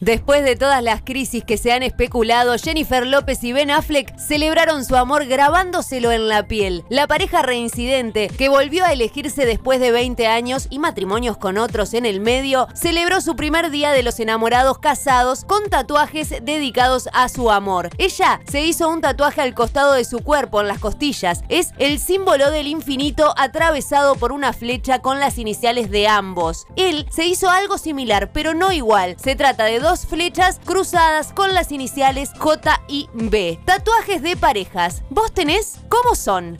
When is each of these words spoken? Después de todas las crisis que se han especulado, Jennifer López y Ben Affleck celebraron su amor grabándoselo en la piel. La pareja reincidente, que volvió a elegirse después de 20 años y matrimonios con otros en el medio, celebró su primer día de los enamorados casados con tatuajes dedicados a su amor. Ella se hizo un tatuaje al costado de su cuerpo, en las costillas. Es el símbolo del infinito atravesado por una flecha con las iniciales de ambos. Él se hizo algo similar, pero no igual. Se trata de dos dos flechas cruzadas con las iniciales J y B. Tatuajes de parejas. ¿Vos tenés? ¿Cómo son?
Después 0.00 0.42
de 0.44 0.56
todas 0.56 0.82
las 0.82 1.02
crisis 1.02 1.44
que 1.44 1.58
se 1.58 1.72
han 1.72 1.82
especulado, 1.82 2.56
Jennifer 2.56 3.06
López 3.06 3.44
y 3.44 3.52
Ben 3.52 3.70
Affleck 3.70 4.16
celebraron 4.16 4.82
su 4.82 4.96
amor 4.96 5.26
grabándoselo 5.26 6.10
en 6.10 6.26
la 6.26 6.44
piel. 6.46 6.86
La 6.88 7.06
pareja 7.06 7.42
reincidente, 7.42 8.28
que 8.28 8.48
volvió 8.48 8.86
a 8.86 8.94
elegirse 8.94 9.44
después 9.44 9.78
de 9.78 9.92
20 9.92 10.26
años 10.26 10.68
y 10.70 10.78
matrimonios 10.78 11.36
con 11.36 11.58
otros 11.58 11.92
en 11.92 12.06
el 12.06 12.20
medio, 12.20 12.66
celebró 12.72 13.20
su 13.20 13.36
primer 13.36 13.70
día 13.70 13.92
de 13.92 14.02
los 14.02 14.18
enamorados 14.20 14.78
casados 14.78 15.44
con 15.44 15.68
tatuajes 15.68 16.30
dedicados 16.30 17.10
a 17.12 17.28
su 17.28 17.50
amor. 17.50 17.90
Ella 17.98 18.40
se 18.50 18.64
hizo 18.64 18.88
un 18.88 19.02
tatuaje 19.02 19.42
al 19.42 19.52
costado 19.52 19.92
de 19.92 20.06
su 20.06 20.20
cuerpo, 20.20 20.62
en 20.62 20.68
las 20.68 20.78
costillas. 20.78 21.42
Es 21.50 21.72
el 21.76 21.98
símbolo 21.98 22.50
del 22.50 22.68
infinito 22.68 23.34
atravesado 23.36 24.14
por 24.14 24.32
una 24.32 24.54
flecha 24.54 25.00
con 25.00 25.20
las 25.20 25.36
iniciales 25.36 25.90
de 25.90 26.08
ambos. 26.08 26.66
Él 26.76 27.06
se 27.10 27.26
hizo 27.26 27.50
algo 27.50 27.76
similar, 27.76 28.32
pero 28.32 28.54
no 28.54 28.72
igual. 28.72 29.16
Se 29.22 29.36
trata 29.36 29.64
de 29.64 29.78
dos 29.78 29.89
dos 29.90 30.06
flechas 30.06 30.60
cruzadas 30.64 31.32
con 31.32 31.52
las 31.52 31.72
iniciales 31.72 32.30
J 32.38 32.80
y 32.86 33.08
B. 33.12 33.58
Tatuajes 33.64 34.22
de 34.22 34.36
parejas. 34.36 35.02
¿Vos 35.10 35.32
tenés? 35.32 35.80
¿Cómo 35.88 36.14
son? 36.14 36.56